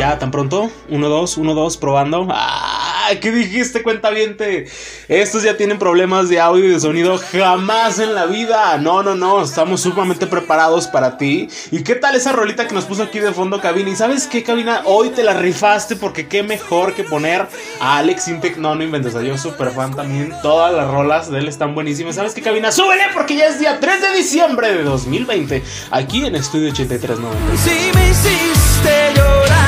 [0.00, 0.70] Ya, tan pronto.
[0.88, 2.26] 1, 2, 1, 2, probando.
[2.30, 3.10] ¡Ah!
[3.20, 4.66] ¿Qué dijiste, cuentaviente?
[5.08, 8.78] Estos ya tienen problemas de audio y de sonido jamás en la vida.
[8.78, 9.42] No, no, no.
[9.42, 11.50] Estamos sumamente preparados para ti.
[11.70, 13.90] ¿Y qué tal esa rolita que nos puso aquí de fondo, Cabina?
[13.90, 14.80] ¿Y sabes qué, Cabina?
[14.86, 17.46] Hoy te la rifaste porque qué mejor que poner
[17.78, 18.56] a Alex Intec.
[18.56, 19.12] No, no inventes.
[19.12, 20.32] Yo súper fan también.
[20.40, 22.14] Todas las rolas de él están buenísimas.
[22.14, 22.72] ¿Sabes qué, Cabina?
[22.72, 23.02] ¡Súbele!
[23.12, 25.62] Porque ya es día 3 de diciembre de 2020.
[25.90, 27.56] Aquí en Estudio 8390.
[27.58, 29.59] Si me hiciste llorar,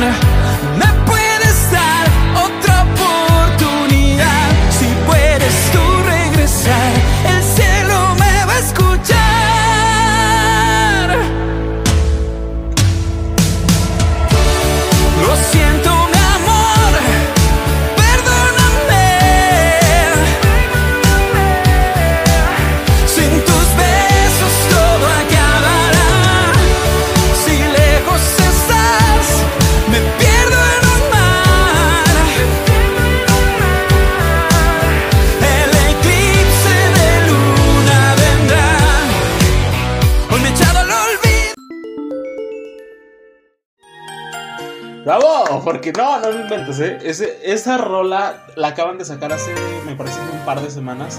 [0.00, 0.33] me
[45.64, 46.98] Porque no, no lo inventes, ¿eh?
[47.02, 49.52] Ese, esa rola la acaban de sacar hace,
[49.86, 51.18] me parece, un par de semanas.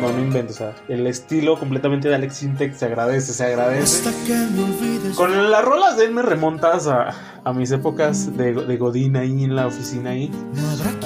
[0.00, 4.08] No, no inventes, o sea, el estilo completamente de Alex Sintek se agradece, se agradece.
[5.16, 9.56] Con las rolas de él me remontas a, a mis épocas de, Godín ahí en
[9.56, 10.30] la oficina ahí,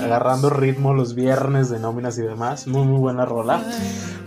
[0.00, 2.66] agarrando ritmo los viernes de nóminas y demás.
[2.66, 3.62] Muy, muy buena rola.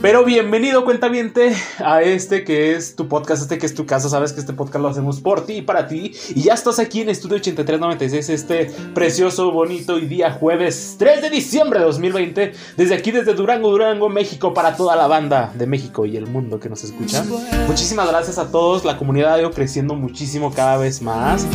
[0.02, 4.10] Pero bienvenido, cuentaviente, a este que es tu podcast, este que es tu casa.
[4.10, 6.14] Sabes que este podcast lo hacemos por ti y para ti.
[6.36, 11.30] Y ya estás aquí en Estudio 8396, este precioso, bonito y día jueves 3 de
[11.32, 12.54] diciembre de 2020.
[12.78, 16.60] Desde aquí, desde Durango, Durango, México, para toda la banda de México y el mundo
[16.60, 17.24] que nos escucha.
[17.68, 18.86] Muchísimas gracias a todos.
[18.86, 21.48] La comunidad ha ido creciendo muchísimo cada vez más.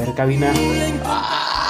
[0.00, 0.52] Ver, cabina.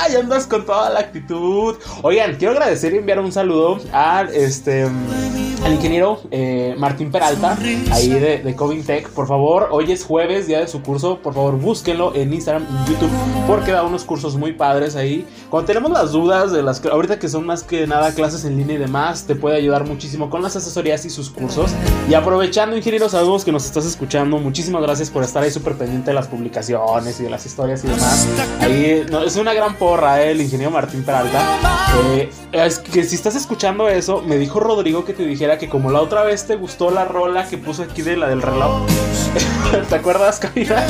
[0.02, 0.16] ¡Ay!
[0.16, 1.76] Andas con toda la actitud.
[2.02, 4.86] Oigan, quiero agradecer y enviar un saludo al este
[5.64, 7.58] al ingeniero eh, Martín Peralta,
[7.92, 9.10] ahí de, de Covintech.
[9.10, 11.18] Por favor, hoy es jueves, día de su curso.
[11.18, 13.10] Por favor, búsquenlo en Instagram y YouTube,
[13.46, 15.26] porque da unos cursos muy padres ahí.
[15.50, 18.76] Cuando tenemos las dudas de las ahorita que son más que nada clases en línea
[18.76, 21.72] y demás, te puede ayudar muchísimo con las asesorías y sus cursos.
[22.08, 24.38] Y aprovechando, ingeniero, sabemos que nos estás escuchando.
[24.38, 27.88] Muchísimas gracias por estar ahí súper pendiente de las publicaciones y de las historias y
[27.88, 28.28] demás.
[28.60, 31.58] Ahí es una gran porra, eh, ingeniero Martín Peralta.
[32.12, 35.90] Eh, es que si estás escuchando eso, me dijo Rodrigo que te dijera que como
[35.90, 38.86] la otra vez te gustó la rola que puso aquí de la del reloj.
[39.88, 40.86] ¿Te acuerdas, Camila?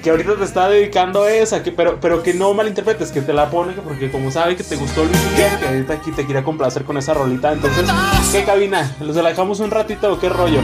[0.00, 3.50] que ahorita te está dedicando esa, que, pero, pero que no malinterpretes, que te la
[3.50, 6.84] pone porque como sabe que te gustó Luis Miguel, que ahorita aquí te quería complacer
[6.84, 7.52] con esa rolita.
[7.52, 7.84] Entonces,
[8.30, 8.94] ¿qué cabina?
[9.00, 10.60] ¿Los la dejamos un ratito o qué rollo?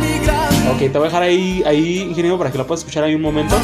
[0.72, 3.22] Ok, te voy a dejar ahí, ahí, ingeniero, para que la puedas escuchar ahí un
[3.22, 3.56] momento.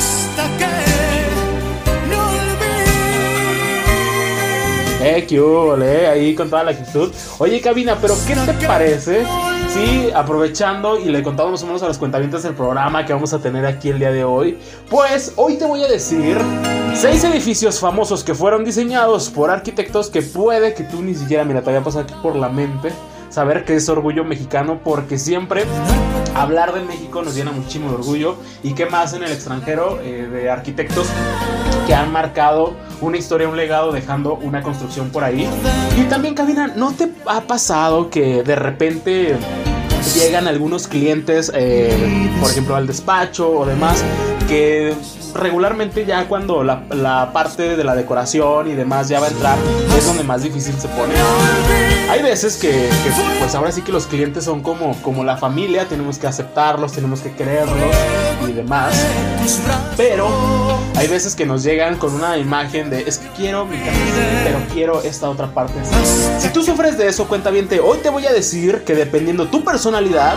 [5.08, 7.12] Eh, qué hubo, eh, ahí con toda la actitud.
[7.38, 9.24] Oye, cabina, pero ¿qué te parece?
[9.68, 13.32] Sí, aprovechando y le contamos más o menos a los cuentavientes del programa que vamos
[13.32, 14.58] a tener aquí el día de hoy.
[14.90, 16.36] Pues hoy te voy a decir
[16.92, 21.62] seis edificios famosos que fueron diseñados por arquitectos que puede que tú ni siquiera, mira,
[21.62, 22.90] te había pasado aquí por la mente
[23.36, 25.64] saber que es orgullo mexicano porque siempre
[26.34, 30.26] hablar de México nos llena muchísimo de orgullo y qué más en el extranjero eh,
[30.26, 31.06] de arquitectos
[31.86, 35.46] que han marcado una historia, un legado dejando una construcción por ahí.
[35.98, 39.36] Y también, Cabina, ¿no te ha pasado que de repente
[40.14, 44.02] llegan algunos clientes, eh, por ejemplo, al despacho o demás,
[44.48, 44.94] que
[45.36, 49.58] regularmente ya cuando la, la parte de la decoración y demás ya va a entrar,
[49.96, 51.14] es donde más difícil se pone?
[52.10, 52.88] Hay veces que,
[53.38, 57.20] pues ahora sí que los clientes son como, como la familia, tenemos que aceptarlos, tenemos
[57.20, 58.94] que quererlos y demás.
[59.96, 60.28] Pero
[60.96, 63.98] hay veces que nos llegan con una imagen de es que quiero mi casa,
[64.44, 65.74] pero quiero esta otra parte.
[66.38, 69.64] Si tú sufres de eso, cuenta bien, hoy te voy a decir que dependiendo tu
[69.64, 70.36] personalidad,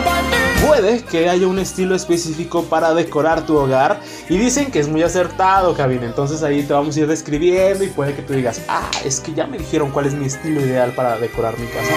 [0.67, 3.99] puede que haya un estilo específico para decorar tu hogar.
[4.29, 6.05] Y dicen que es muy acertado, cabina.
[6.05, 9.33] Entonces ahí te vamos a ir describiendo y puede que tú digas, ah, es que
[9.33, 11.91] ya me dijeron cuál es mi estilo ideal para decorar mi casa.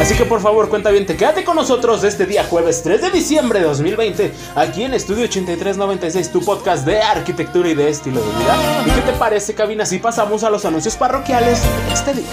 [0.00, 3.10] Así que por favor, cuenta bien, te quédate con nosotros este día jueves 3 de
[3.10, 8.26] diciembre de 2020, aquí en Estudio 8396, tu podcast de arquitectura y de estilo de
[8.38, 8.82] vida.
[8.86, 11.62] ¿Y qué te parece, cabina, si pasamos a los anuncios parroquiales
[11.92, 12.24] este día?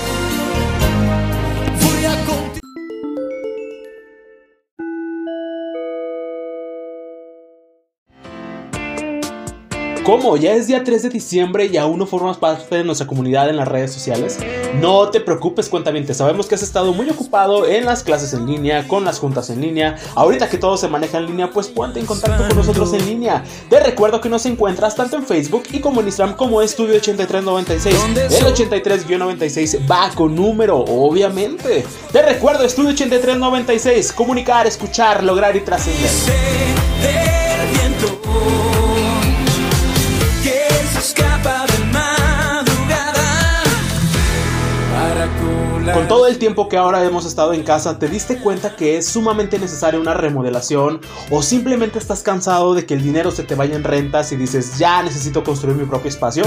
[10.03, 10.35] ¿Cómo?
[10.35, 13.57] ¿Ya es día 3 de diciembre y aún no formas parte de nuestra comunidad en
[13.57, 14.39] las redes sociales?
[14.79, 16.15] No te preocupes, cuentamente.
[16.15, 19.61] Sabemos que has estado muy ocupado en las clases en línea, con las juntas en
[19.61, 19.97] línea.
[20.15, 23.43] Ahorita que todo se maneja en línea, pues ponte en contacto con nosotros en línea.
[23.69, 27.95] Te recuerdo que nos encuentras tanto en Facebook y como en Instagram como Estudio 8396.
[28.39, 31.85] El 83-96 va con número, obviamente.
[32.11, 34.13] Te recuerdo, Estudio 8396.
[34.13, 36.09] Comunicar, escuchar, lograr y trascender.
[45.93, 49.07] Con todo el tiempo que ahora hemos estado en casa, ¿te diste cuenta que es
[49.07, 51.01] sumamente necesaria una remodelación?
[51.29, 54.77] ¿O simplemente estás cansado de que el dinero se te vaya en rentas y dices,
[54.77, 56.43] ya necesito construir mi propio espacio?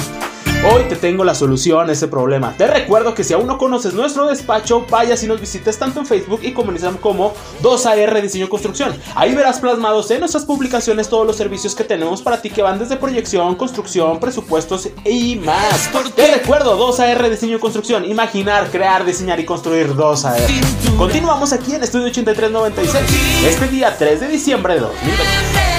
[0.72, 2.54] Hoy te tengo la solución a ese problema.
[2.56, 6.06] Te recuerdo que si aún no conoces nuestro despacho, vayas y nos visites tanto en
[6.06, 8.96] Facebook y como en Instagram como 2AR Diseño y Construcción.
[9.14, 12.78] Ahí verás plasmados en nuestras publicaciones todos los servicios que tenemos para ti que van
[12.78, 15.90] desde proyección, construcción, presupuestos y más.
[16.16, 18.06] Te recuerdo 2AR Diseño y Construcción.
[18.06, 20.96] Imaginar, crear, diseñar y construir 2AR.
[20.96, 23.04] Continuamos aquí en Estudio 8396.
[23.46, 25.73] Este día 3 de diciembre de 2020.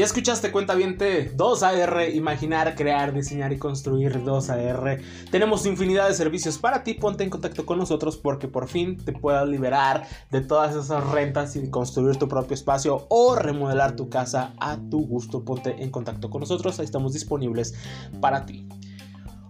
[0.00, 4.98] Ya escuchaste cuenta viente 2AR, imaginar, crear, diseñar y construir 2AR.
[5.30, 9.12] Tenemos infinidad de servicios para ti, ponte en contacto con nosotros porque por fin te
[9.12, 14.54] puedas liberar de todas esas rentas y construir tu propio espacio o remodelar tu casa
[14.58, 15.44] a tu gusto.
[15.44, 17.74] Ponte en contacto con nosotros, ahí estamos disponibles
[18.22, 18.66] para ti.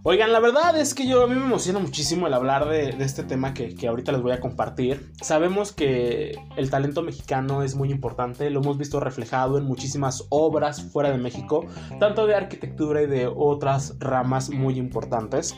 [0.03, 3.23] Oigan, la verdad es que yo a mí me emociona muchísimo el hablar de, este
[3.23, 5.13] tema que, que ahorita les voy a compartir.
[5.21, 10.91] Sabemos que el talento mexicano es muy importante, lo hemos visto reflejado en muchísimas obras
[10.91, 11.67] fuera de México,
[11.99, 15.55] tanto de arquitectura y de otras ramas muy importantes.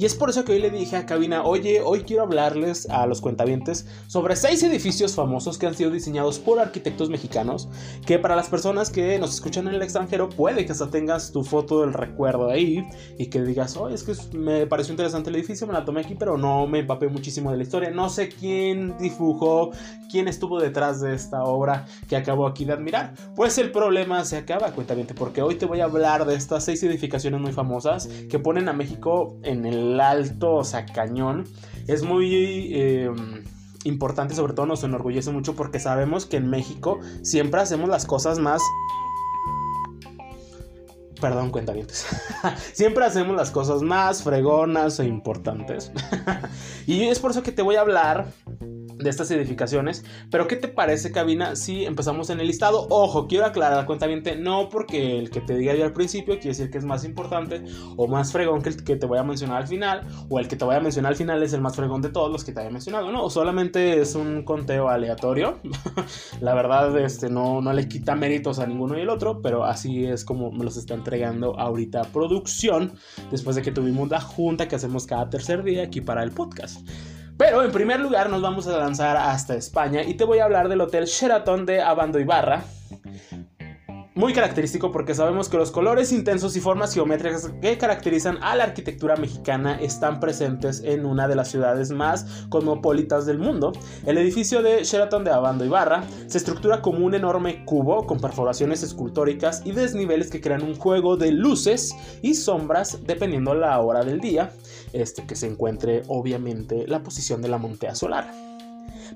[0.00, 3.06] Y es por eso que hoy le dije a Cabina, oye, hoy quiero hablarles a
[3.06, 7.68] los cuentavientes sobre seis edificios famosos que han sido diseñados por arquitectos mexicanos,
[8.06, 11.44] que para las personas que nos escuchan en el extranjero puede que hasta tengas tu
[11.44, 12.82] foto del recuerdo ahí
[13.18, 16.14] y que digas, oye, es que me pareció interesante el edificio, me la tomé aquí,
[16.14, 17.90] pero no me empapé muchísimo de la historia.
[17.90, 19.72] No sé quién dibujó,
[20.10, 23.12] quién estuvo detrás de esta obra que acabo aquí de admirar.
[23.36, 26.82] Pues el problema se acaba, cuentaviente, porque hoy te voy a hablar de estas seis
[26.84, 31.44] edificaciones muy famosas que ponen a México en el alto, o sea, cañón.
[31.86, 32.34] Es muy...
[32.74, 33.10] eh,
[33.84, 38.38] importante, sobre todo nos enorgullece mucho porque sabemos que en México siempre hacemos las cosas
[38.38, 38.60] más
[41.20, 42.06] Perdón, cuentavientes.
[42.72, 45.92] Siempre hacemos las cosas más fregonas e importantes.
[46.86, 48.28] y es por eso que te voy a hablar
[49.02, 50.04] de estas edificaciones.
[50.30, 52.86] Pero ¿qué te parece, cabina, si empezamos en el listado?
[52.90, 56.70] Ojo, quiero aclarar, cuentaviente, no porque el que te diga yo al principio quiere decir
[56.70, 57.62] que es más importante
[57.96, 60.56] o más fregón que el que te voy a mencionar al final, o el que
[60.56, 62.60] te voy a mencionar al final es el más fregón de todos los que te
[62.60, 63.24] haya mencionado, ¿no?
[63.24, 65.60] O solamente es un conteo aleatorio.
[66.40, 70.04] La verdad, este, no, no le quita méritos a ninguno y el otro, pero así
[70.04, 72.92] es como me los está entregando ahorita producción,
[73.30, 76.80] después de que tuvimos la junta que hacemos cada tercer día aquí para el podcast.
[77.40, 80.68] Pero en primer lugar nos vamos a lanzar hasta España y te voy a hablar
[80.68, 82.64] del Hotel Sheraton de Abando Ibarra.
[84.14, 88.64] Muy característico porque sabemos que los colores intensos y formas geométricas que caracterizan a la
[88.64, 93.72] arquitectura mexicana están presentes en una de las ciudades más cosmopolitas del mundo.
[94.04, 98.82] El edificio de Sheraton de Abando Ibarra se estructura como un enorme cubo con perforaciones
[98.82, 104.20] escultóricas y desniveles que crean un juego de luces y sombras dependiendo la hora del
[104.20, 104.50] día,
[104.92, 108.49] este que se encuentre obviamente la posición de la montea solar.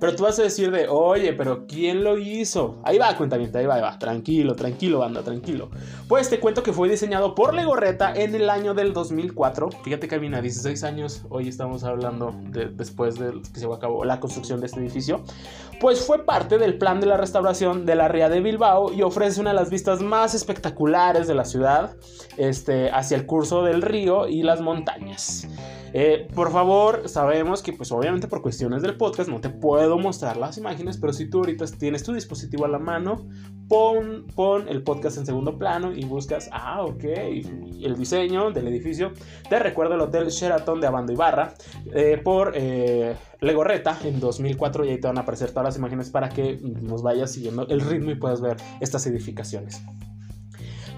[0.01, 2.81] Pero tú vas a decir de, oye, pero ¿quién lo hizo?
[2.85, 3.99] Ahí va, cuentamiento, ahí va, ahí va.
[3.99, 5.71] Tranquilo, tranquilo, banda, tranquilo.
[6.09, 9.71] Pues te cuento que fue diseñado por Legorreta en el año del 2004.
[9.83, 14.21] Fíjate que a 16 años, hoy estamos hablando de, después de que se acabó la
[14.21, 15.23] construcción de este edificio.
[15.81, 19.41] Pues fue parte del plan de la restauración de la Ría de Bilbao y ofrece
[19.41, 21.97] una de las vistas más espectaculares de la ciudad,
[22.37, 25.47] este, hacia el curso del río y las montañas.
[25.97, 30.37] Eh, por favor, sabemos que pues obviamente por cuestiones del podcast no te puedo mostrar
[30.37, 33.29] las imágenes, pero si tú ahorita tienes tu dispositivo a la mano,
[33.69, 39.13] pon, pon el podcast en segundo plano y buscas, ah, ok, el diseño del edificio.
[39.49, 41.55] Te recuerdo el Hotel Sheraton de Abando Ibarra
[41.95, 46.11] eh, por eh, Legorreta en 2004 y ahí te van a aparecer todas las imágenes
[46.11, 49.81] para que nos vayas siguiendo el ritmo y puedas ver estas edificaciones.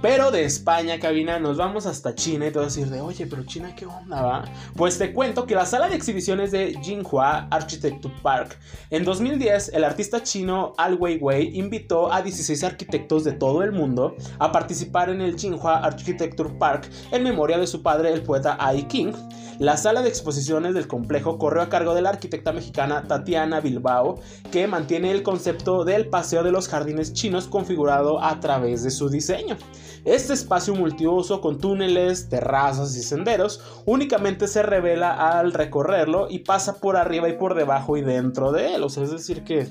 [0.03, 3.27] Pero de España, cabina, nos vamos hasta China y te vas a decir de, oye,
[3.27, 4.45] pero China, ¿qué onda va?
[4.77, 8.59] Pues te cuento que la sala de exhibiciones de Jinhua Architecture Park,
[8.91, 14.15] en 2010, el artista chino Al Weiwei invitó a 16 arquitectos de todo el mundo
[14.39, 18.87] a participar en el Jinhua Architecture Park en memoria de su padre, el poeta Ai
[18.89, 19.13] King.
[19.59, 24.21] La sala de exposiciones del complejo corrió a cargo de la arquitecta mexicana Tatiana Bilbao,
[24.53, 29.09] que mantiene el concepto del Paseo de los Jardines Chinos configurado a través de su
[29.09, 29.57] diseño.
[30.07, 36.81] Este espacio multiuso con túneles, terrazas y senderos únicamente se revela al recorrerlo y pasa
[36.81, 38.85] por arriba y por debajo y dentro de él.
[38.85, 39.67] Es decir que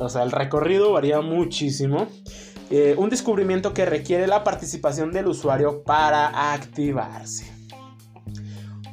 [0.00, 2.06] o sea, el recorrido varía muchísimo.
[2.70, 7.52] Eh, un descubrimiento que requiere la participación del usuario para activarse.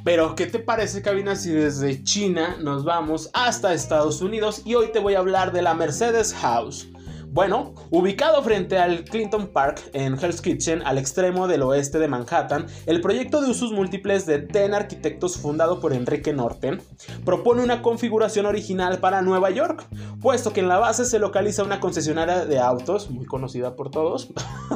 [0.02, 4.62] Pero, ¿qué te parece, cabina, si desde China nos vamos hasta Estados Unidos?
[4.64, 6.88] Y hoy te voy a hablar de la Mercedes House.
[7.36, 12.64] Bueno, ubicado frente al Clinton Park en Hell's Kitchen, al extremo del oeste de Manhattan,
[12.86, 16.80] el proyecto de usos múltiples de TEN Arquitectos fundado por Enrique Norton
[17.26, 19.86] propone una configuración original para Nueva York,
[20.22, 24.32] puesto que en la base se localiza una concesionaria de autos, muy conocida por todos,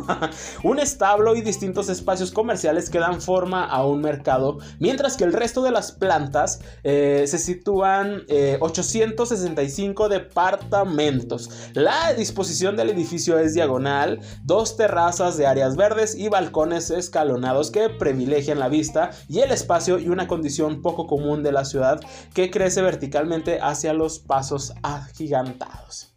[0.62, 5.32] un establo y distintos espacios comerciales que dan forma a un mercado, mientras que el
[5.32, 8.24] resto de las plantas eh, se sitúan
[8.60, 11.48] 865 eh, departamentos.
[11.72, 17.88] La disposición del edificio es diagonal, dos terrazas de áreas verdes y balcones escalonados que
[17.88, 22.00] privilegian la vista y el espacio y una condición poco común de la ciudad
[22.34, 26.12] que crece verticalmente hacia los pasos agigantados.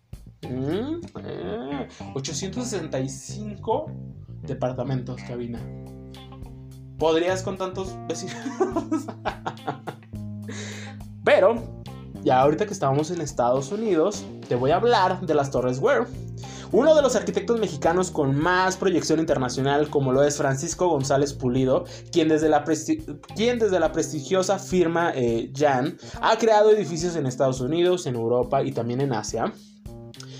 [2.16, 3.94] 865 mm, eh,
[4.42, 5.60] departamentos, cabina.
[6.98, 8.36] ¿Podrías con tantos vecinos?
[11.24, 11.83] Pero
[12.24, 16.06] ya ahorita que estábamos en Estados Unidos, te voy a hablar de las Torres Ware.
[16.72, 21.86] Uno de los arquitectos mexicanos con más proyección internacional, como lo es Francisco González Pulido,
[22.12, 22.63] quien desde la,
[23.36, 28.63] quien desde la prestigiosa firma eh, Jan ha creado edificios en Estados Unidos, en Europa
[28.63, 29.53] y también en Asia,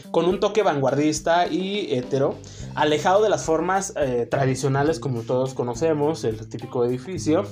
[0.10, 2.36] con un toque vanguardista y hetero,
[2.74, 7.44] alejado de las formas eh, tradicionales como todos conocemos, el típico edificio.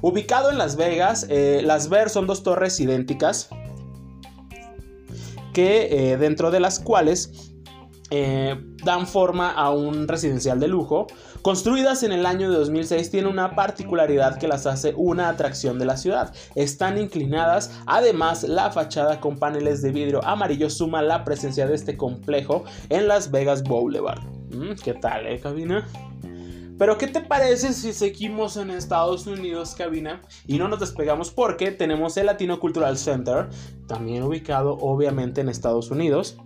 [0.00, 3.48] Ubicado en Las Vegas, eh, las Ver son dos torres idénticas,
[5.54, 7.54] que dentro de las cuales
[8.10, 11.06] eh, dan forma a un residencial de lujo.
[11.42, 15.86] Construidas en el año de 2006, tiene una particularidad que las hace una atracción de
[15.86, 16.32] la ciudad.
[16.54, 21.96] Están inclinadas, además la fachada con paneles de vidrio amarillo suma la presencia de este
[21.96, 24.22] complejo en Las Vegas Boulevard.
[24.50, 25.86] Mm, ¿Qué tal, eh, cabina?
[26.78, 30.22] Pero ¿qué te parece si seguimos en Estados Unidos, cabina?
[30.46, 33.48] Y no nos despegamos porque tenemos el Latino Cultural Center,
[33.86, 36.36] también ubicado obviamente en Estados Unidos.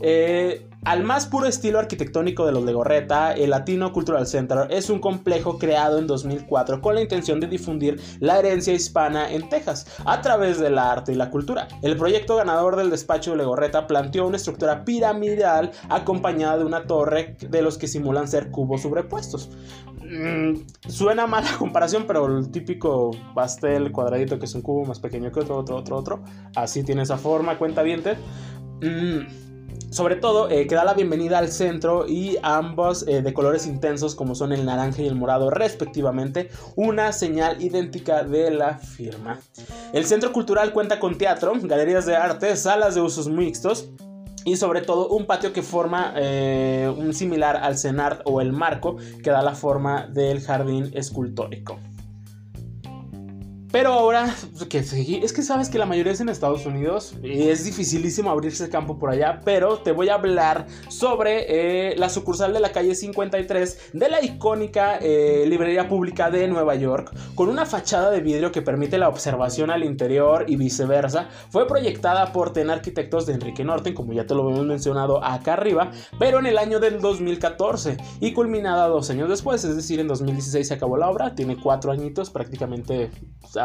[0.00, 4.98] Eh, al más puro estilo arquitectónico de los Legorreta, el Latino Cultural Center es un
[4.98, 10.20] complejo creado en 2004 con la intención de difundir la herencia hispana en Texas a
[10.20, 11.68] través del arte y la cultura.
[11.82, 17.36] El proyecto ganador del despacho de Legorreta planteó una estructura piramidal acompañada de una torre
[17.40, 19.50] de los que simulan ser cubos sobrepuestos.
[20.02, 25.32] Mm, suena mala comparación, pero el típico pastel cuadradito que es un cubo más pequeño
[25.32, 26.24] que otro, otro, otro, otro,
[26.54, 28.02] así tiene esa forma, cuenta bien.
[28.82, 29.43] Mm,
[29.94, 34.16] sobre todo, eh, que da la bienvenida al centro y ambos eh, de colores intensos
[34.16, 39.38] como son el naranja y el morado respectivamente, una señal idéntica de la firma.
[39.92, 43.88] El centro cultural cuenta con teatro, galerías de arte, salas de usos mixtos,
[44.44, 48.96] y sobre todo un patio que forma eh, un similar al cenar o el marco
[49.22, 51.78] que da la forma del jardín escultórico.
[53.74, 54.32] Pero ahora,
[54.70, 59.00] es que sabes que la mayoría es en Estados Unidos y es dificilísimo abrirse campo
[59.00, 63.90] por allá, pero te voy a hablar sobre eh, la sucursal de la calle 53
[63.92, 68.62] de la icónica eh, librería pública de Nueva York, con una fachada de vidrio que
[68.62, 71.28] permite la observación al interior y viceversa.
[71.50, 75.54] Fue proyectada por Ten Arquitectos de Enrique Norten, como ya te lo hemos mencionado acá
[75.54, 75.90] arriba,
[76.20, 80.68] pero en el año del 2014 y culminada dos años después, es decir, en 2016
[80.68, 83.10] se acabó la obra, tiene cuatro añitos prácticamente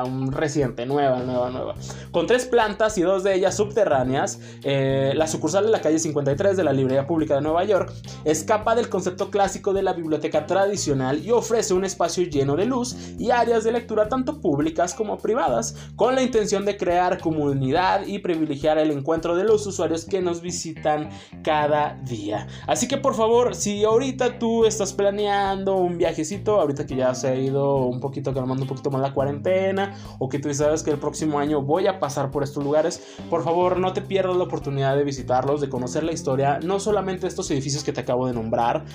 [0.03, 1.75] un reciente, nueva, nueva, nueva.
[2.11, 6.57] Con tres plantas y dos de ellas subterráneas, eh, la sucursal de la calle 53
[6.57, 7.93] de la Librería Pública de Nueva York
[8.25, 12.95] escapa del concepto clásico de la biblioteca tradicional y ofrece un espacio lleno de luz
[13.17, 18.19] y áreas de lectura tanto públicas como privadas, con la intención de crear comunidad y
[18.19, 21.09] privilegiar el encuentro de los usuarios que nos visitan
[21.43, 22.47] cada día.
[22.67, 27.27] Así que por favor, si ahorita tú estás planeando un viajecito, ahorita que ya se
[27.29, 30.91] ha ido un poquito calmando un poquito más la cuarentena, o que tú sabes que
[30.91, 34.43] el próximo año voy a pasar por estos lugares, por favor no te pierdas la
[34.43, 38.33] oportunidad de visitarlos, de conocer la historia, no solamente estos edificios que te acabo de
[38.33, 38.85] nombrar,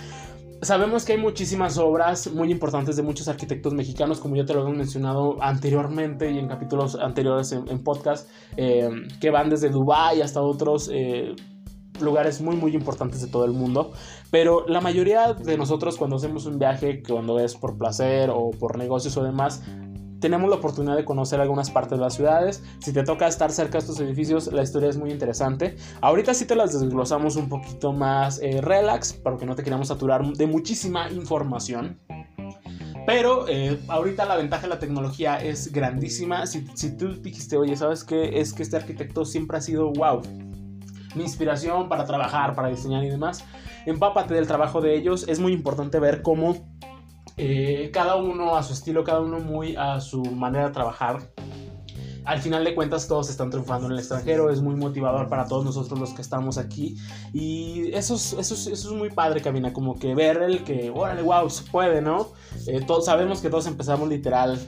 [0.64, 4.62] Sabemos que hay muchísimas obras muy importantes de muchos arquitectos mexicanos, como ya te lo
[4.62, 8.88] hemos mencionado anteriormente y en capítulos anteriores en, en podcast, eh,
[9.20, 11.34] que van desde Dubái hasta otros eh,
[12.00, 13.92] lugares muy muy importantes de todo el mundo.
[14.30, 18.78] Pero la mayoría de nosotros cuando hacemos un viaje, cuando es por placer o por
[18.78, 19.62] negocios o demás,
[20.24, 22.62] tenemos la oportunidad de conocer algunas partes de las ciudades.
[22.78, 25.76] Si te toca estar cerca de estos edificios, la historia es muy interesante.
[26.00, 30.26] Ahorita sí te las desglosamos un poquito más eh, relax, porque no te queremos saturar
[30.26, 32.00] de muchísima información.
[33.06, 36.46] Pero eh, ahorita la ventaja de la tecnología es grandísima.
[36.46, 38.40] Si, si tú dijiste, oye, ¿sabes qué?
[38.40, 40.22] Es que este arquitecto siempre ha sido wow.
[41.14, 43.44] Mi inspiración para trabajar, para diseñar y demás.
[43.84, 45.28] Empápate del trabajo de ellos.
[45.28, 46.74] Es muy importante ver cómo
[47.36, 51.30] eh, cada uno a su estilo, cada uno muy a su manera de trabajar.
[52.24, 55.62] Al final de cuentas todos están triunfando en el extranjero, es muy motivador para todos
[55.62, 56.96] nosotros los que estamos aquí
[57.34, 60.90] y eso es, eso es, eso es muy padre, Camina, como que ver el que,
[60.94, 62.28] órale, wow, se puede, ¿no?
[62.66, 64.58] Eh, todos, sabemos que todos empezamos literal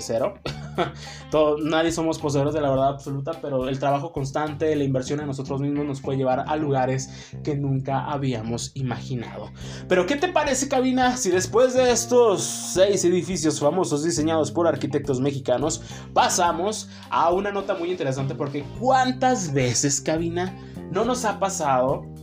[0.00, 0.34] cero.
[1.64, 5.60] Nadie somos poseedores de la verdad absoluta, pero el trabajo constante, la inversión en nosotros
[5.60, 9.50] mismos nos puede llevar a lugares que nunca habíamos imaginado.
[9.88, 15.20] Pero ¿qué te parece, cabina, si después de estos seis edificios famosos diseñados por arquitectos
[15.20, 15.82] mexicanos,
[16.12, 18.34] pasamos a una nota muy interesante?
[18.34, 20.56] Porque ¿cuántas veces, cabina,
[20.90, 22.13] no nos ha pasado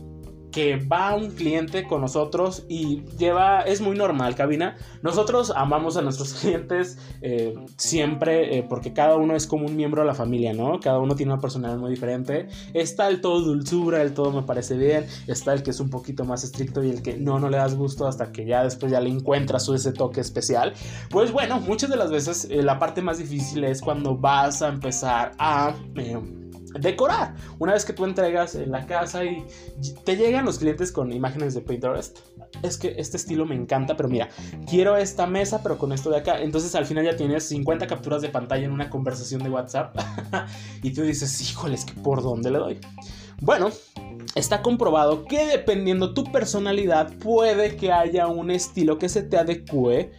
[0.52, 4.76] que va un cliente con nosotros y lleva, es muy normal, cabina.
[5.02, 10.02] Nosotros amamos a nuestros clientes eh, siempre eh, porque cada uno es como un miembro
[10.02, 10.78] de la familia, ¿no?
[10.78, 12.48] Cada uno tiene una personalidad muy diferente.
[12.74, 15.06] Está el todo dulzura, el todo me parece bien.
[15.26, 17.74] Está el que es un poquito más estricto y el que no, no le das
[17.74, 20.74] gusto hasta que ya después ya le encuentras ese toque especial.
[21.10, 24.68] Pues bueno, muchas de las veces eh, la parte más difícil es cuando vas a
[24.68, 25.74] empezar a
[26.78, 27.34] decorar.
[27.58, 29.44] Una vez que tú entregas en la casa y
[30.04, 32.18] te llegan los clientes con imágenes de Pinterest.
[32.62, 34.28] Es que este estilo me encanta, pero mira,
[34.68, 36.40] quiero esta mesa, pero con esto de acá.
[36.40, 39.96] Entonces al final ya tienes 50 capturas de pantalla en una conversación de WhatsApp.
[40.82, 42.80] y tú dices, híjoles, que por dónde le doy.
[43.40, 43.70] Bueno,
[44.34, 50.12] está comprobado que dependiendo tu personalidad puede que haya un estilo que se te adecue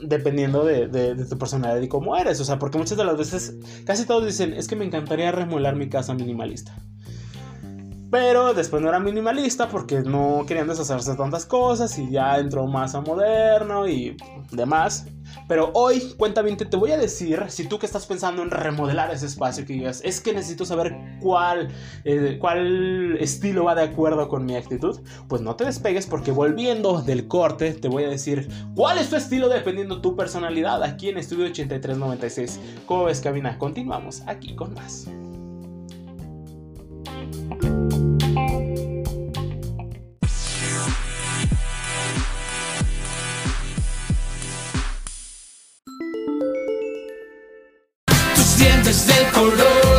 [0.00, 2.40] dependiendo de, tu personalidad y cómo eres.
[2.40, 5.76] O sea, porque muchas de las veces, casi todos dicen, es que me encantaría remodelar
[5.76, 6.74] mi casa minimalista.
[8.10, 12.66] Pero después no era minimalista porque no querían deshacerse de tantas cosas y ya entró
[12.66, 14.16] más a moderno y
[14.50, 15.06] demás.
[15.46, 19.26] Pero hoy, cuentamente, te voy a decir, si tú que estás pensando en remodelar ese
[19.26, 21.68] espacio, que digas, es que necesito saber cuál,
[22.04, 27.02] eh, cuál estilo va de acuerdo con mi actitud, pues no te despegues porque volviendo
[27.02, 31.18] del corte, te voy a decir cuál es tu estilo dependiendo tu personalidad aquí en
[31.18, 32.60] Estudio 8396.
[32.86, 33.56] ¿Cómo ves, cabina?
[33.56, 35.06] Continuamos aquí con más.
[49.06, 49.89] Del color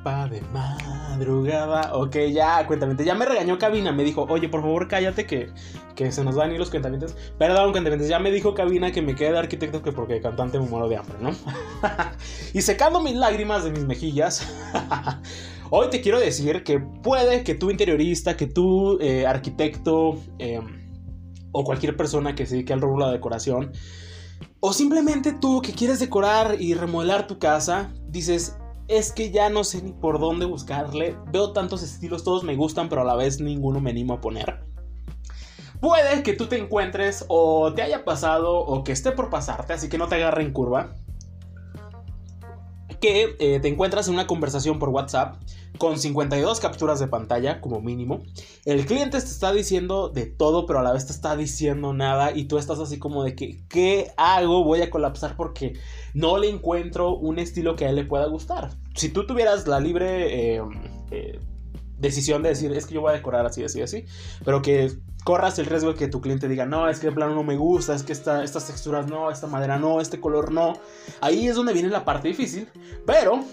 [0.00, 1.94] escapa de madrugada.
[1.94, 3.04] Ok, ya, cuentamientos.
[3.04, 3.92] Ya me regañó Cabina.
[3.92, 5.50] Me dijo, oye, por favor, cállate que,
[5.94, 7.14] que se nos van a ir los cuentamientos.
[7.38, 8.08] Perdón, cuentamientos.
[8.08, 10.96] Ya me dijo Cabina que me quede de arquitecto que porque cantante me muero de
[10.96, 11.30] hambre, ¿no?
[12.54, 14.46] y secando mis lágrimas de mis mejillas.
[15.70, 20.60] Hoy te quiero decir que puede que tú interiorista, que tú eh, arquitecto eh,
[21.52, 23.70] o cualquier persona que se dedique al rubro de la decoración,
[24.58, 28.56] o simplemente tú que quieres decorar y remodelar tu casa, dices,
[28.90, 31.16] es que ya no sé ni por dónde buscarle.
[31.32, 34.64] Veo tantos estilos, todos me gustan, pero a la vez ninguno me animo a poner.
[35.80, 39.88] Puede que tú te encuentres o te haya pasado o que esté por pasarte, así
[39.88, 40.96] que no te agarre en curva.
[43.00, 45.36] Que eh, te encuentras en una conversación por WhatsApp
[45.78, 48.22] con 52 capturas de pantalla como mínimo.
[48.66, 52.32] El cliente te está diciendo de todo, pero a la vez te está diciendo nada
[52.36, 54.64] y tú estás así como de que, ¿qué hago?
[54.64, 55.72] Voy a colapsar porque
[56.12, 58.76] no le encuentro un estilo que a él le pueda gustar.
[58.94, 60.62] Si tú tuvieras la libre eh,
[61.10, 61.40] eh,
[61.98, 64.04] decisión de decir, es que yo voy a decorar así, así, así,
[64.44, 64.90] pero que
[65.24, 67.56] corras el riesgo de que tu cliente diga, no, es que el plano no me
[67.56, 70.74] gusta, es que esta, estas texturas no, esta madera no, este color no.
[71.20, 72.68] Ahí es donde viene la parte difícil,
[73.06, 73.44] pero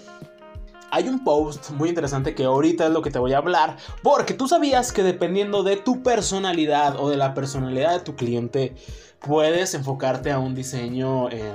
[0.92, 4.34] hay un post muy interesante que ahorita es lo que te voy a hablar, porque
[4.34, 8.76] tú sabías que dependiendo de tu personalidad o de la personalidad de tu cliente,
[9.20, 11.52] puedes enfocarte a un diseño eh,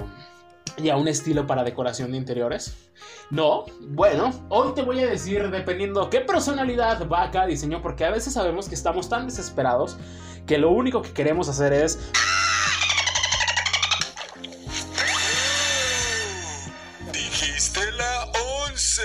[0.77, 2.75] y a un estilo para decoración de interiores.
[3.31, 8.05] No, bueno, hoy te voy a decir dependiendo qué personalidad va a cada diseño, porque
[8.05, 9.97] a veces sabemos que estamos tan desesperados
[10.47, 11.99] que lo único que queremos hacer es
[17.13, 18.33] Dijiste la
[18.71, 19.03] 11.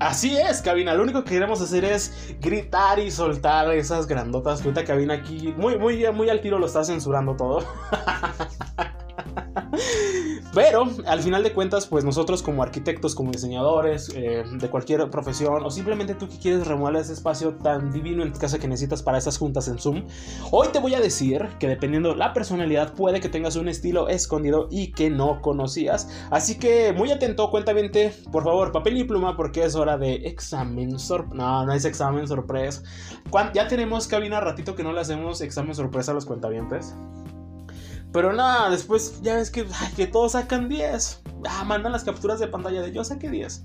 [0.00, 0.94] Así es, cabina.
[0.94, 4.60] Lo único que queremos hacer es gritar y soltar esas grandotas.
[4.60, 7.64] Ahorita cabina aquí, muy, muy, muy al tiro lo está censurando todo.
[10.54, 15.64] Pero al final de cuentas, pues nosotros como arquitectos, como diseñadores eh, de cualquier profesión,
[15.64, 19.02] o simplemente tú que quieres remodelar ese espacio tan divino en tu casa que necesitas
[19.02, 20.04] para esas juntas en Zoom,
[20.50, 24.68] hoy te voy a decir que dependiendo la personalidad puede que tengas un estilo escondido
[24.70, 26.08] y que no conocías.
[26.30, 30.98] Así que muy atento, cuentamente, por favor, papel y pluma porque es hora de examen
[30.98, 31.34] sorpresa.
[31.34, 32.82] No, no es examen sorpresa.
[33.54, 36.94] Ya tenemos cabina ratito que no le hacemos examen sorpresa a los cuentavientes.
[38.12, 39.66] Pero nada, después ya ves que,
[39.96, 41.22] que todos sacan 10.
[41.48, 43.64] Ah, mandan las capturas de pantalla de yo saqué 10.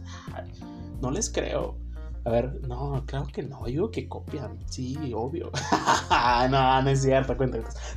[1.01, 1.77] no les creo.
[2.25, 5.51] A ver, no, claro que no, digo que copian, sí, obvio.
[6.49, 7.36] no, no es cierto.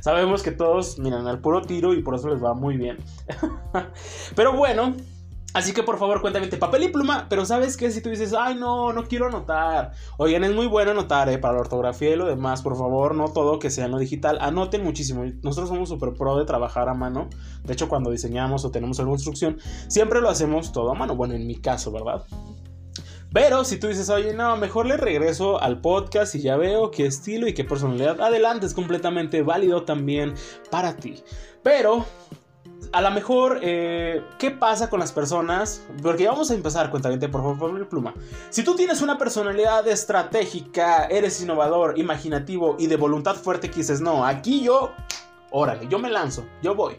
[0.01, 2.97] Sabemos que todos miran al puro tiro y por eso les va muy bien.
[4.35, 4.95] Pero bueno,
[5.53, 8.55] Así que por favor cuéntame papel y pluma, pero sabes que si tú dices, ay
[8.55, 9.93] no, no quiero anotar.
[10.17, 11.37] Oigan, es muy bueno anotar, ¿eh?
[11.37, 14.37] Para la ortografía y lo demás, por favor, no todo que sea en lo digital,
[14.41, 15.23] anoten muchísimo.
[15.41, 17.29] Nosotros somos súper pro de trabajar a mano.
[17.63, 19.57] De hecho, cuando diseñamos o tenemos alguna instrucción,
[19.87, 21.15] siempre lo hacemos todo a mano.
[21.15, 22.23] Bueno, en mi caso, ¿verdad?
[23.33, 27.05] Pero si tú dices, oye, no, mejor le regreso al podcast y ya veo qué
[27.05, 30.33] estilo y qué personalidad, adelante, es completamente válido también
[30.71, 31.15] para ti.
[31.61, 32.05] Pero
[32.91, 35.85] a lo mejor, eh, ¿qué pasa con las personas?
[36.01, 38.13] Porque vamos a empezar, cuentamente, por favor, pluma.
[38.49, 44.01] Si tú tienes una personalidad estratégica, eres innovador, imaginativo y de voluntad fuerte, que dices,
[44.01, 44.91] no, aquí yo,
[45.51, 46.95] órale, yo me lanzo, yo voy.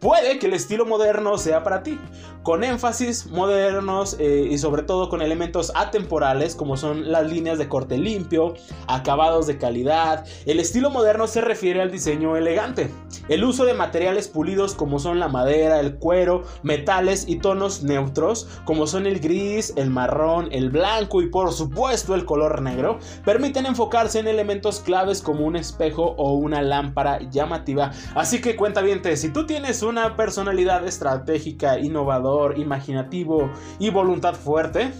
[0.00, 1.98] Puede que el estilo moderno sea para ti,
[2.42, 7.68] con énfasis modernos eh, y sobre todo con elementos atemporales como son las líneas de
[7.68, 8.54] corte limpio,
[8.88, 10.26] acabados de calidad.
[10.44, 12.90] El estilo moderno se refiere al diseño elegante,
[13.28, 18.48] el uso de materiales pulidos como son la madera, el cuero, metales y tonos neutros
[18.64, 23.64] como son el gris, el marrón, el blanco y por supuesto el color negro, permiten
[23.64, 27.92] enfocarse en elementos claves como un espejo o una lámpara llamativa.
[28.14, 34.92] Así que cuenta bien, si tú tienes una personalidad estratégica, innovador, imaginativo y voluntad fuerte,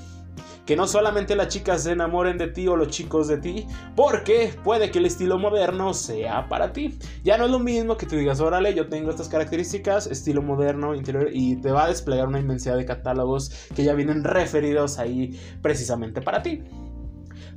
[0.66, 4.52] que no solamente las chicas se enamoren de ti o los chicos de ti, porque
[4.64, 6.98] puede que el estilo moderno sea para ti.
[7.22, 10.94] Ya no es lo mismo que tú digas, órale, yo tengo estas características, estilo moderno,
[10.94, 15.38] interior, y te va a desplegar una inmensidad de catálogos que ya vienen referidos ahí
[15.62, 16.62] precisamente para ti.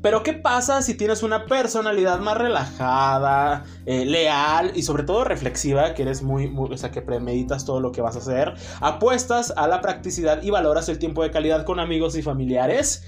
[0.01, 5.93] Pero ¿qué pasa si tienes una personalidad más relajada, eh, leal y sobre todo reflexiva,
[5.93, 9.67] que eres muy, o sea, que premeditas todo lo que vas a hacer, apuestas a
[9.67, 13.03] la practicidad y valoras el tiempo de calidad con amigos y familiares?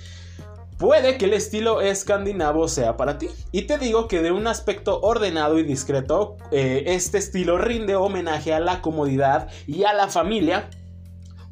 [0.77, 3.29] Puede que el estilo escandinavo sea para ti.
[3.51, 8.51] Y te digo que de un aspecto ordenado y discreto, eh, este estilo rinde homenaje
[8.51, 10.69] a la comodidad y a la familia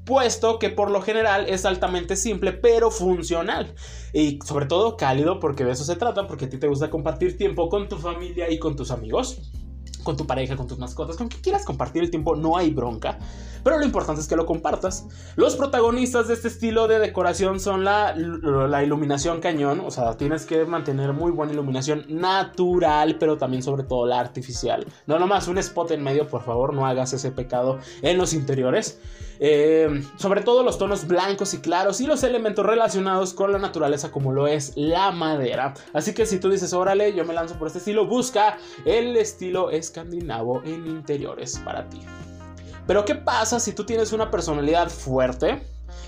[0.10, 3.76] puesto que por lo general es altamente simple pero funcional
[4.12, 7.38] y sobre todo cálido porque de eso se trata, porque a ti te gusta compartir
[7.38, 9.52] tiempo con tu familia y con tus amigos
[10.04, 13.20] con tu pareja, con tus mascotas, con quien quieras compartir el tiempo, no hay bronca.
[13.64, 15.06] Pero lo importante es que lo compartas.
[15.36, 19.82] Los protagonistas de este estilo de decoración son la, la iluminación cañón.
[19.86, 24.88] O sea, tienes que mantener muy buena iluminación natural, pero también sobre todo la artificial.
[25.08, 29.00] No nomás un spot en medio, por favor, no hagas ese pecado en los interiores.
[29.40, 34.12] Eh, sobre todo los tonos blancos y claros y los elementos relacionados con la naturaleza
[34.12, 35.74] como lo es la madera.
[35.94, 39.72] Así que si tú dices, órale, yo me lanzo por este estilo, busca el estilo
[39.72, 42.02] escandinavo en interiores para ti.
[42.86, 45.62] Pero ¿qué pasa si tú tienes una personalidad fuerte?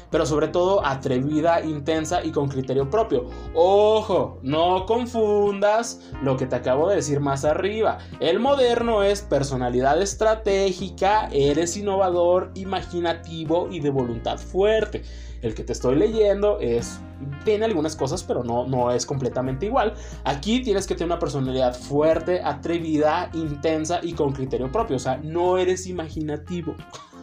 [0.10, 3.28] Pero sobre todo atrevida, intensa y con criterio propio.
[3.54, 8.00] Ojo, no confundas lo que te acabo de decir más arriba.
[8.20, 15.04] El moderno es personalidad estratégica, eres innovador, imaginativo y de voluntad fuerte.
[15.42, 17.00] El que te estoy leyendo es
[17.44, 19.94] tiene algunas cosas, pero no, no es completamente igual.
[20.24, 24.98] Aquí tienes que tener una personalidad fuerte, atrevida, intensa y con criterio propio.
[24.98, 26.76] O sea, no eres imaginativo.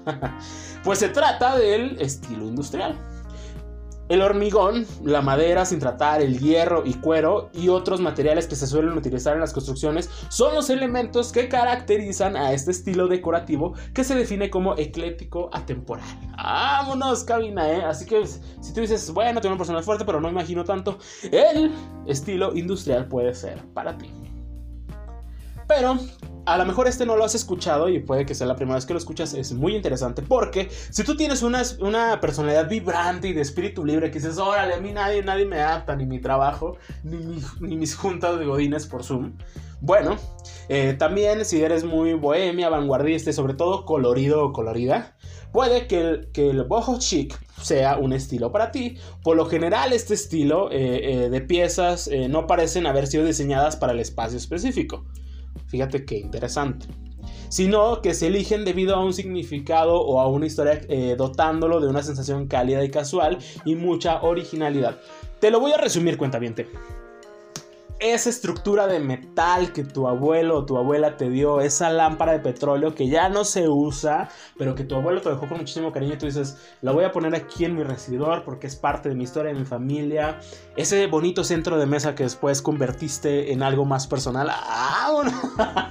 [0.85, 2.97] pues se trata del estilo industrial.
[4.09, 8.67] El hormigón, la madera sin tratar, el hierro y cuero y otros materiales que se
[8.67, 14.05] suelen utilizar en las construcciones son los elementos que caracterizan a este estilo decorativo que
[14.05, 16.07] se define como ecléctico atemporal.
[16.39, 17.83] Vámonos, cabina, ¿eh?
[17.85, 20.97] Así que si tú dices, bueno, tengo una persona fuerte, pero no imagino tanto,
[21.31, 21.71] el
[22.07, 24.11] estilo industrial puede ser para ti.
[25.69, 25.99] Pero
[26.47, 28.87] a lo mejor este no lo has escuchado y puede que sea la primera vez
[28.87, 33.35] que lo escuchas, es muy interesante porque si tú tienes una, una personalidad vibrante y
[33.35, 36.79] de espíritu libre que dices, órale, a mí nadie, nadie me adapta, ni mi trabajo,
[37.05, 37.19] ni,
[37.61, 39.35] ni mis juntas de godines por Zoom.
[39.81, 40.17] Bueno,
[40.69, 45.17] eh, también si eres muy bohemia, vanguardista y sobre todo colorido o colorida,
[45.53, 48.97] puede que el, que el boho chic sea un estilo para ti.
[49.23, 53.93] Por lo general este estilo eh, eh, de piezas no parecen haber sido diseñadas para
[53.93, 55.05] el espacio específico.
[55.69, 56.87] Fíjate qué interesante.
[57.49, 61.89] Sino que se eligen debido a un significado o a una historia eh, dotándolo de
[61.89, 64.99] una sensación cálida y casual y mucha originalidad.
[65.41, 66.67] Te lo voy a resumir, cuentaviente
[68.01, 72.41] esa estructura de metal que tu abuelo o tu abuela te dio, esa lámpara de
[72.41, 76.15] petróleo que ya no se usa, pero que tu abuelo te dejó con muchísimo cariño
[76.15, 79.15] y tú dices, la voy a poner aquí en mi recibidor porque es parte de
[79.15, 80.39] mi historia, de mi familia,
[80.77, 84.49] ese bonito centro de mesa que después convertiste en algo más personal.
[84.71, 85.91] Ah,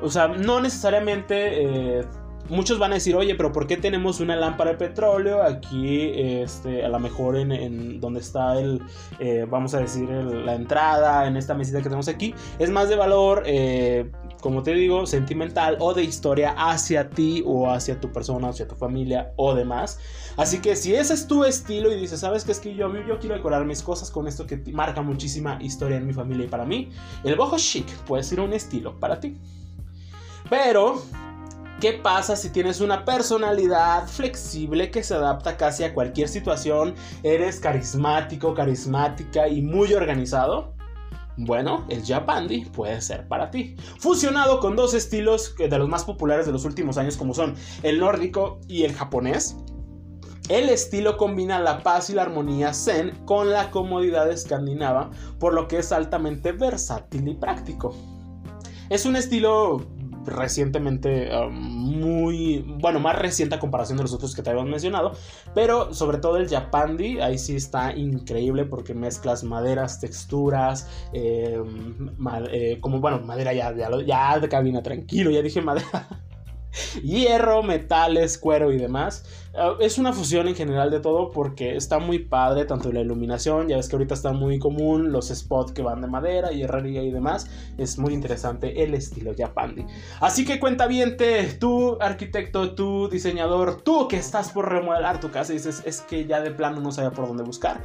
[0.00, 1.98] o sea, no necesariamente...
[2.00, 2.04] Eh,
[2.48, 6.84] muchos van a decir, oye, pero ¿por qué tenemos una lámpara de petróleo aquí, este,
[6.84, 8.82] a lo mejor en, donde está el,
[9.18, 12.34] eh, vamos a decir, la entrada, en esta mesita que tenemos aquí?
[12.58, 17.70] Es más de valor, eh, como te digo, sentimental o de historia hacia ti o
[17.70, 19.98] hacia tu persona, hacia tu familia o demás.
[20.36, 23.18] Así que si ese es tu estilo y dices, sabes que es que yo, yo
[23.18, 26.64] quiero decorar mis cosas con esto que marca muchísima historia en mi familia y para
[26.64, 26.90] mí,
[27.22, 29.38] el boho chic puede ser un estilo para ti.
[30.50, 31.02] Pero
[31.84, 36.94] ¿Qué pasa si tienes una personalidad flexible que se adapta casi a cualquier situación?
[37.22, 40.72] ¿Eres carismático, carismática y muy organizado?
[41.36, 43.76] Bueno, el Japandi puede ser para ti.
[43.98, 48.00] Fusionado con dos estilos de los más populares de los últimos años como son el
[48.00, 49.54] nórdico y el japonés.
[50.48, 55.68] El estilo combina la paz y la armonía zen con la comodidad escandinava, por lo
[55.68, 57.94] que es altamente versátil y práctico.
[58.88, 59.86] Es un estilo
[60.26, 65.12] recientemente um, muy, bueno, más reciente a comparación de los otros que te habíamos mencionado,
[65.54, 72.10] pero sobre todo el Japandi, ahí sí está increíble porque mezclas maderas, texturas, em,
[72.50, 76.08] eh, como bueno, madera ya, ya de cabina, tranquilo, ya dije madera.
[77.02, 79.24] hierro, metales, cuero y demás.
[79.56, 83.68] Ah, es una fusión en general de todo porque está muy padre, tanto la iluminación,
[83.68, 87.10] ya ves que ahorita está muy común los spots que van de madera, hierrería y
[87.10, 87.46] demás.
[87.78, 89.86] Es muy interesante el estilo Japandi.
[90.20, 91.16] Así que cuenta bien,
[91.60, 96.26] tú arquitecto, tú diseñador, tú que estás por remodelar tu casa y dices, es que
[96.26, 97.82] ya de plano no sabía por dónde buscar.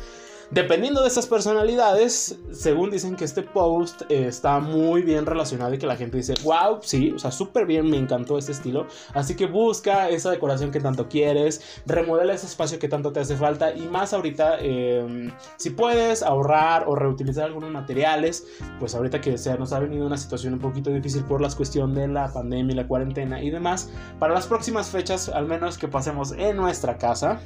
[0.51, 5.77] Dependiendo de esas personalidades, según dicen que este post eh, está muy bien relacionado y
[5.77, 8.88] que la gente dice, wow, sí, o sea, súper bien, me encantó este estilo.
[9.13, 13.35] Así que busca esa decoración que tanto quieres, remodela ese espacio que tanto te hace
[13.35, 18.47] falta y más ahorita, em, si puedes ahorrar o reutilizar algunos materiales,
[18.79, 21.93] pues ahorita que se nos ha venido una situación un poquito difícil por la cuestión
[21.93, 25.88] de la pandemia y la cuarentena y demás, para las próximas fechas, al menos que
[25.88, 27.39] pasemos en nuestra casa,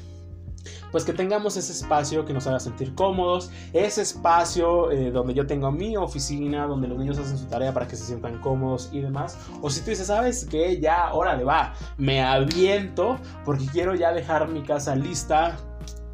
[0.94, 5.48] pues que tengamos ese espacio que nos haga sentir cómodos, ese espacio eh, donde yo
[5.48, 9.02] tengo mi oficina, donde los niños hacen su tarea para que se sientan cómodos y
[9.02, 9.38] demás.
[9.64, 14.48] O si tú dices, sabes que ya, órale, va, me aviento porque quiero ya dejar
[14.50, 15.58] mi casa lista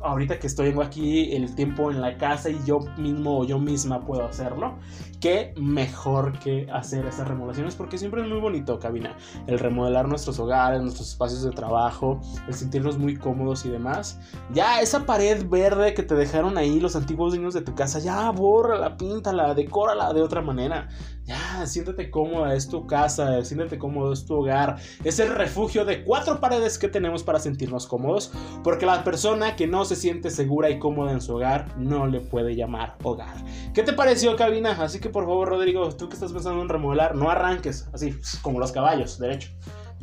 [0.01, 4.05] ahorita que estoy aquí el tiempo en la casa y yo mismo o yo misma
[4.05, 4.77] puedo hacerlo,
[5.19, 9.15] qué mejor que hacer esas remodelaciones porque siempre es muy bonito, cabina,
[9.47, 14.19] el remodelar nuestros hogares, nuestros espacios de trabajo, el sentirnos muy cómodos y demás.
[14.53, 18.29] Ya esa pared verde que te dejaron ahí los antiguos niños de tu casa, ya
[18.31, 20.89] bórrala, píntala, decórala de otra manera.
[21.30, 21.63] Ya,
[22.10, 24.78] cómoda, es tu casa, siéntete cómodo, es tu hogar.
[25.04, 28.32] Es el refugio de cuatro paredes que tenemos para sentirnos cómodos,
[28.63, 32.20] porque la persona que no se siente segura y cómoda en su hogar no le
[32.20, 33.36] puede llamar hogar.
[33.76, 34.72] ¿Qué te pareció, cabina?
[34.72, 38.60] Así que por favor, Rodrigo, tú que estás pensando en remodelar, no arranques así como
[38.60, 39.52] los caballos, derecho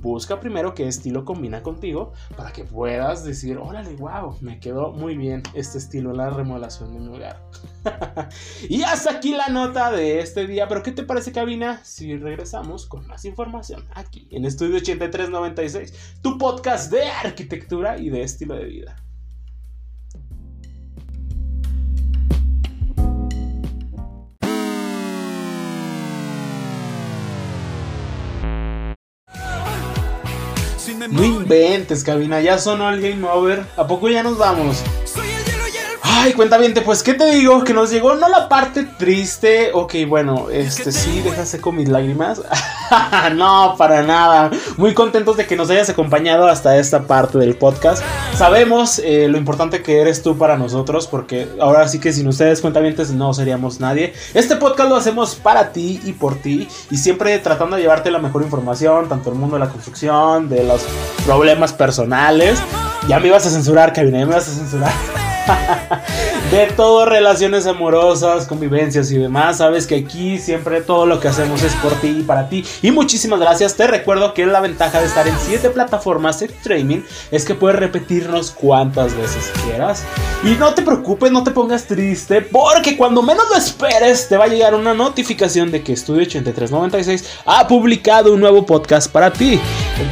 [0.06, 5.16] busca primero qué estilo combina contigo para que puedas decir, órale, wow, me quedó muy
[5.16, 7.42] bien este estilo en la remodelación de mi hogar.
[8.68, 12.86] y hasta aquí la nota de este día, pero ¿qué te parece cabina si regresamos
[12.86, 18.64] con más información aquí en Estudio 8396, tu podcast de arquitectura y de estilo de
[18.64, 19.05] vida?
[31.10, 33.64] No inventes, cabina, ya sonó el game over.
[33.76, 34.82] ¿A poco ya nos vamos?
[36.18, 37.62] Ay, cuentaviente, pues, ¿qué te digo?
[37.62, 39.70] Que nos llegó no la parte triste.
[39.74, 42.40] Ok, bueno, este sí, déjase con mis lágrimas.
[43.34, 44.50] no, para nada.
[44.78, 48.02] Muy contentos de que nos hayas acompañado hasta esta parte del podcast.
[48.34, 52.62] Sabemos eh, lo importante que eres tú para nosotros, porque ahora sí que sin ustedes,
[52.62, 54.14] cuentavientes, no seríamos nadie.
[54.32, 58.18] Este podcast lo hacemos para ti y por ti, y siempre tratando de llevarte la
[58.18, 60.82] mejor información, tanto el mundo de la construcción, de los
[61.26, 62.58] problemas personales.
[63.06, 64.92] Ya me ibas a censurar, cabina, ya me ibas a censurar.
[65.46, 66.02] 哈哈哈
[66.50, 69.58] de todo, relaciones amorosas, convivencias y demás.
[69.58, 72.64] Sabes que aquí siempre todo lo que hacemos es por ti y para ti.
[72.82, 73.74] Y muchísimas gracias.
[73.74, 77.00] Te recuerdo que la ventaja de estar en 7 plataformas de streaming
[77.32, 80.04] es que puedes repetirnos cuantas veces quieras.
[80.44, 84.44] Y no te preocupes, no te pongas triste, porque cuando menos lo esperes, te va
[84.44, 89.60] a llegar una notificación de que Estudio 8396 ha publicado un nuevo podcast para ti.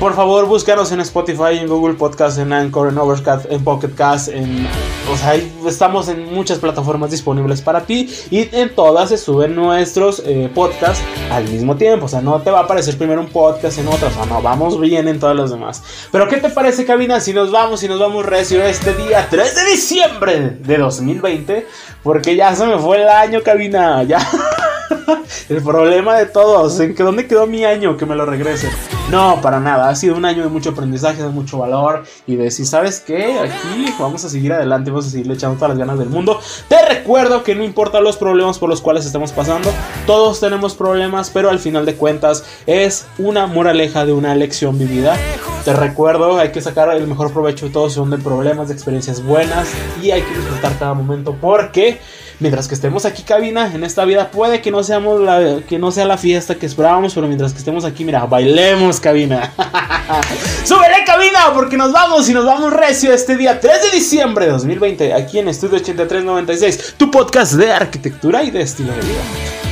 [0.01, 4.29] Por favor, búscanos en Spotify, en Google Podcast, en Anchor, en Overcast, en Pocket Cast,
[4.29, 4.67] en.
[5.13, 5.35] O sea,
[5.67, 11.03] estamos en muchas plataformas disponibles para ti y en todas se suben nuestros eh, podcasts
[11.31, 12.07] al mismo tiempo.
[12.07, 14.09] O sea, no te va a aparecer primero un podcast en otro.
[14.09, 15.83] O sea, no, vamos bien en todas las demás.
[16.11, 17.21] Pero, ¿qué te parece, Cabina?
[17.21, 21.67] Si nos vamos, si nos vamos recio este día 3 de diciembre de 2020,
[22.03, 24.03] porque ya se me fue el año, Cabina.
[24.03, 24.19] Ya.
[25.49, 27.97] el problema de todos, ¿en que dónde quedó mi año?
[27.97, 28.69] Que me lo regrese.
[29.11, 32.51] No, para nada, ha sido un año de mucho aprendizaje, de mucho valor y de
[32.51, 35.99] si sabes qué, aquí vamos a seguir adelante, vamos a seguir echando todas las ganas
[35.99, 36.41] del mundo.
[36.69, 39.71] Te recuerdo que no importa los problemas por los cuales estamos pasando,
[40.07, 45.17] todos tenemos problemas, pero al final de cuentas es una moraleja de una lección vivida.
[45.65, 49.23] Te recuerdo, hay que sacar el mejor provecho de todos, son de problemas, de experiencias
[49.23, 49.69] buenas
[50.03, 52.01] y hay que disfrutar cada momento porque
[52.45, 55.91] mientras que estemos aquí cabina en esta vida puede que no seamos la que no
[55.91, 59.51] sea la fiesta que esperábamos pero mientras que estemos aquí mira bailemos cabina.
[60.65, 64.53] Súbele cabina porque nos vamos y nos vamos recio este día 3 de diciembre de
[64.53, 69.64] 2020 aquí en Estudio 8396 tu podcast de arquitectura y de estilo de vida